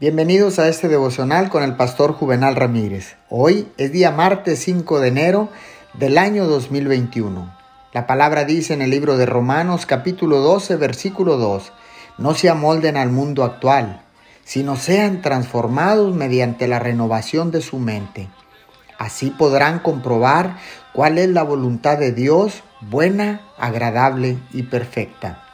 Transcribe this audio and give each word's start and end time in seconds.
Bienvenidos 0.00 0.58
a 0.58 0.66
este 0.66 0.88
devocional 0.88 1.50
con 1.50 1.62
el 1.62 1.76
pastor 1.76 2.14
Juvenal 2.14 2.56
Ramírez. 2.56 3.16
Hoy 3.28 3.68
es 3.76 3.92
día 3.92 4.10
martes 4.10 4.60
5 4.60 4.98
de 4.98 5.08
enero 5.08 5.50
del 5.92 6.16
año 6.16 6.46
2021. 6.46 7.54
La 7.92 8.06
palabra 8.06 8.46
dice 8.46 8.72
en 8.72 8.80
el 8.80 8.88
libro 8.88 9.18
de 9.18 9.26
Romanos 9.26 9.84
capítulo 9.84 10.38
12 10.38 10.76
versículo 10.76 11.36
2, 11.36 11.72
no 12.16 12.32
se 12.32 12.48
amolden 12.48 12.96
al 12.96 13.10
mundo 13.10 13.44
actual, 13.44 14.00
sino 14.42 14.76
sean 14.76 15.20
transformados 15.20 16.16
mediante 16.16 16.66
la 16.66 16.78
renovación 16.78 17.50
de 17.50 17.60
su 17.60 17.78
mente. 17.78 18.30
Así 18.96 19.28
podrán 19.28 19.80
comprobar 19.80 20.56
cuál 20.94 21.18
es 21.18 21.28
la 21.28 21.42
voluntad 21.42 21.98
de 21.98 22.12
Dios, 22.12 22.62
buena, 22.80 23.42
agradable 23.58 24.38
y 24.50 24.62
perfecta. 24.62 25.49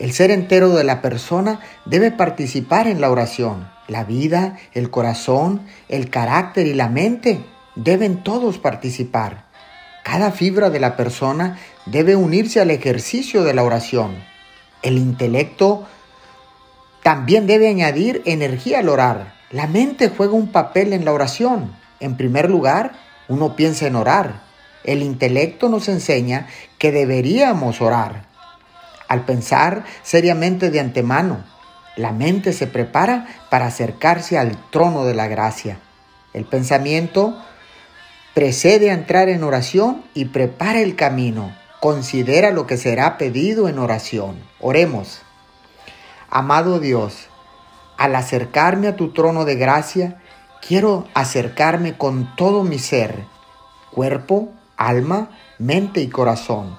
El 0.00 0.12
ser 0.12 0.30
entero 0.30 0.70
de 0.70 0.82
la 0.82 1.02
persona 1.02 1.60
debe 1.84 2.10
participar 2.10 2.88
en 2.88 3.02
la 3.02 3.10
oración. 3.10 3.68
La 3.86 4.02
vida, 4.02 4.56
el 4.72 4.88
corazón, 4.88 5.60
el 5.90 6.08
carácter 6.08 6.66
y 6.66 6.72
la 6.72 6.88
mente 6.88 7.44
deben 7.76 8.22
todos 8.22 8.56
participar. 8.56 9.44
Cada 10.02 10.30
fibra 10.30 10.70
de 10.70 10.80
la 10.80 10.96
persona 10.96 11.58
debe 11.84 12.16
unirse 12.16 12.62
al 12.62 12.70
ejercicio 12.70 13.44
de 13.44 13.52
la 13.52 13.62
oración. 13.62 14.12
El 14.80 14.96
intelecto 14.96 15.86
también 17.02 17.46
debe 17.46 17.68
añadir 17.68 18.22
energía 18.24 18.78
al 18.78 18.88
orar. 18.88 19.34
La 19.50 19.66
mente 19.66 20.08
juega 20.08 20.32
un 20.32 20.50
papel 20.50 20.94
en 20.94 21.04
la 21.04 21.12
oración. 21.12 21.76
En 22.00 22.16
primer 22.16 22.48
lugar, 22.48 22.92
uno 23.28 23.54
piensa 23.54 23.86
en 23.86 23.96
orar. 23.96 24.40
El 24.82 25.02
intelecto 25.02 25.68
nos 25.68 25.90
enseña 25.90 26.46
que 26.78 26.90
deberíamos 26.90 27.82
orar. 27.82 28.29
Al 29.10 29.24
pensar 29.24 29.82
seriamente 30.04 30.70
de 30.70 30.78
antemano, 30.78 31.42
la 31.96 32.12
mente 32.12 32.52
se 32.52 32.68
prepara 32.68 33.26
para 33.50 33.66
acercarse 33.66 34.38
al 34.38 34.56
trono 34.70 35.04
de 35.04 35.14
la 35.14 35.26
gracia. 35.26 35.80
El 36.32 36.44
pensamiento 36.44 37.36
precede 38.34 38.88
a 38.88 38.94
entrar 38.94 39.28
en 39.28 39.42
oración 39.42 40.04
y 40.14 40.26
prepara 40.26 40.78
el 40.78 40.94
camino. 40.94 41.52
Considera 41.80 42.52
lo 42.52 42.68
que 42.68 42.76
será 42.76 43.18
pedido 43.18 43.68
en 43.68 43.80
oración. 43.80 44.38
Oremos. 44.60 45.22
Amado 46.30 46.78
Dios, 46.78 47.26
al 47.98 48.14
acercarme 48.14 48.86
a 48.86 48.94
tu 48.94 49.12
trono 49.12 49.44
de 49.44 49.56
gracia, 49.56 50.22
quiero 50.64 51.08
acercarme 51.14 51.98
con 51.98 52.36
todo 52.36 52.62
mi 52.62 52.78
ser, 52.78 53.24
cuerpo, 53.90 54.50
alma, 54.76 55.30
mente 55.58 56.00
y 56.00 56.08
corazón 56.08 56.78